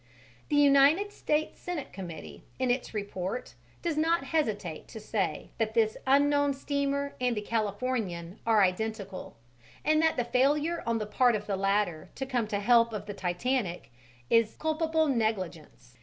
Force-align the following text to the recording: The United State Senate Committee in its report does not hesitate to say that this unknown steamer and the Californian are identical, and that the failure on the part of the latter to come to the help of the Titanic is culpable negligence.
The 0.49 0.55
United 0.55 1.11
State 1.13 1.55
Senate 1.55 1.93
Committee 1.93 2.43
in 2.57 2.71
its 2.71 2.91
report 2.91 3.53
does 3.83 3.97
not 3.97 4.23
hesitate 4.23 4.87
to 4.87 4.99
say 4.99 5.51
that 5.59 5.75
this 5.75 5.95
unknown 6.07 6.55
steamer 6.55 7.13
and 7.21 7.37
the 7.37 7.41
Californian 7.41 8.39
are 8.43 8.63
identical, 8.63 9.37
and 9.85 10.01
that 10.01 10.17
the 10.17 10.25
failure 10.25 10.81
on 10.87 10.97
the 10.97 11.05
part 11.05 11.35
of 11.35 11.45
the 11.45 11.55
latter 11.55 12.09
to 12.15 12.25
come 12.25 12.47
to 12.47 12.55
the 12.55 12.59
help 12.63 12.93
of 12.93 13.05
the 13.05 13.13
Titanic 13.13 13.91
is 14.31 14.55
culpable 14.55 15.07
negligence. 15.07 15.95